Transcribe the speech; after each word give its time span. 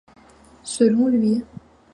Selon 0.63 1.09
lui, 1.09 1.43